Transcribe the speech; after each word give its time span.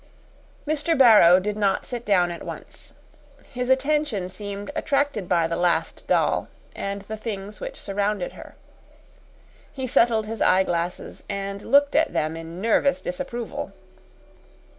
Mr. 0.65 0.97
Barrow 0.97 1.39
did 1.39 1.55
not 1.55 1.85
sit 1.85 2.03
down 2.05 2.31
at 2.31 2.41
once. 2.41 2.93
His 3.53 3.69
attention 3.69 4.29
seemed 4.29 4.71
attracted 4.75 5.29
by 5.29 5.45
the 5.45 5.55
Last 5.55 6.07
Doll 6.07 6.47
and 6.75 7.03
the 7.03 7.15
things 7.17 7.59
which 7.59 7.79
surrounded 7.79 8.31
her. 8.31 8.55
He 9.71 9.85
settled 9.85 10.25
his 10.25 10.41
eyeglasses 10.41 11.21
and 11.29 11.61
looked 11.61 11.95
at 11.95 12.13
them 12.13 12.35
in 12.35 12.59
nervous 12.59 12.99
disapproval. 12.99 13.73